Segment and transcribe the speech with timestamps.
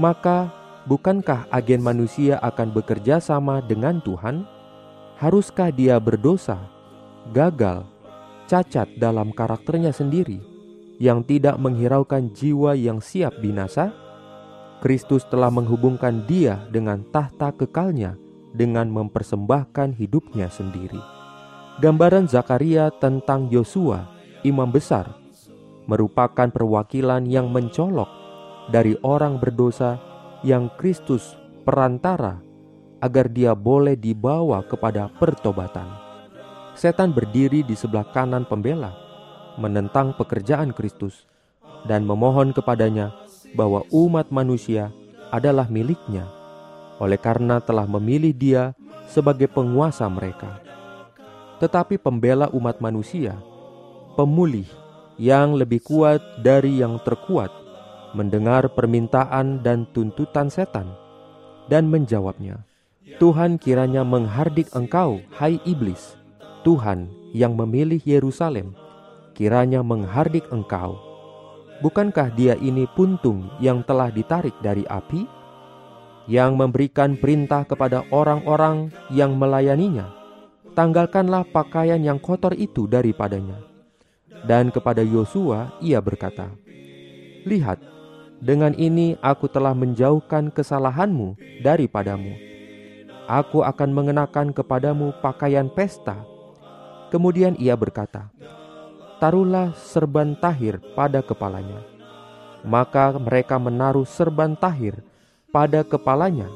[0.00, 4.48] Maka Bukankah agen manusia akan bekerja sama dengan Tuhan?
[5.20, 6.56] Haruskah dia berdosa,
[7.36, 7.84] gagal,
[8.48, 10.40] cacat dalam karakternya sendiri,
[10.96, 13.92] yang tidak menghiraukan jiwa yang siap binasa?
[14.80, 18.16] Kristus telah menghubungkan dia dengan tahta kekalnya
[18.56, 21.04] dengan mempersembahkan hidupnya sendiri.
[21.84, 24.08] Gambaran Zakaria tentang Yosua,
[24.40, 25.12] imam besar,
[25.84, 28.08] merupakan perwakilan yang mencolok
[28.72, 30.07] dari orang berdosa
[30.46, 31.34] yang Kristus
[31.66, 32.38] perantara
[32.98, 35.86] agar dia boleh dibawa kepada pertobatan.
[36.78, 38.94] Setan berdiri di sebelah kanan pembela,
[39.58, 41.26] menentang pekerjaan Kristus,
[41.86, 43.14] dan memohon kepadanya
[43.54, 44.94] bahwa umat manusia
[45.34, 46.26] adalah miliknya,
[47.02, 48.62] oleh karena telah memilih dia
[49.10, 50.62] sebagai penguasa mereka.
[51.58, 53.34] Tetapi pembela umat manusia,
[54.14, 54.66] pemulih
[55.18, 57.50] yang lebih kuat dari yang terkuat,
[58.16, 60.88] mendengar permintaan dan tuntutan setan
[61.68, 62.64] dan menjawabnya,
[63.20, 66.16] Tuhan kiranya menghardik engkau, hai iblis.
[66.66, 68.76] Tuhan yang memilih Yerusalem,
[69.32, 70.98] kiranya menghardik engkau.
[71.78, 75.24] Bukankah dia ini puntung yang telah ditarik dari api?
[76.28, 80.12] Yang memberikan perintah kepada orang-orang yang melayaninya,
[80.76, 83.56] tanggalkanlah pakaian yang kotor itu daripadanya.
[84.44, 86.52] Dan kepada Yosua ia berkata,
[87.46, 87.78] Lihat,
[88.38, 92.34] dengan ini aku telah menjauhkan kesalahanmu daripadamu.
[93.28, 96.16] Aku akan mengenakan kepadamu pakaian pesta.
[97.12, 98.30] Kemudian ia berkata,
[99.18, 101.82] Taruhlah serban tahir pada kepalanya.
[102.62, 105.02] Maka mereka menaruh serban tahir
[105.50, 106.46] pada kepalanya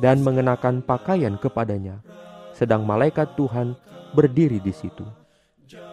[0.00, 2.00] dan mengenakan pakaian kepadanya.
[2.56, 3.76] Sedang malaikat Tuhan
[4.16, 5.04] berdiri di situ.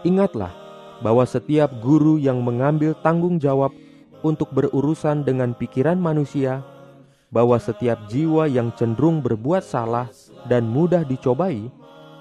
[0.08, 0.56] Ingatlah
[1.04, 3.76] bahwa setiap guru yang mengambil tanggung jawab
[4.24, 6.64] untuk berurusan dengan pikiran manusia,
[7.28, 10.08] bahwa setiap jiwa yang cenderung berbuat salah
[10.48, 11.68] dan mudah dicobai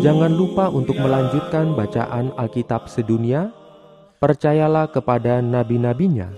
[0.00, 3.52] Jangan lupa untuk melanjutkan bacaan Alkitab sedunia.
[4.16, 6.32] Percayalah kepada nabi-nabinya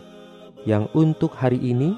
[0.67, 1.95] yang untuk hari ini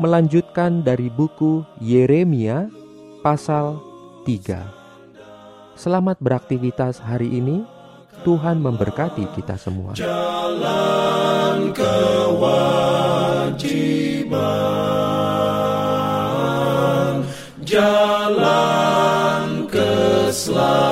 [0.00, 2.72] melanjutkan dari buku Yeremia
[3.20, 3.76] pasal
[4.24, 5.76] 3.
[5.76, 7.60] Selamat beraktivitas hari ini.
[8.24, 9.92] Tuhan memberkati kita semua.
[9.92, 13.60] Jalan kewajiban,
[17.60, 20.85] jalan keselamatan.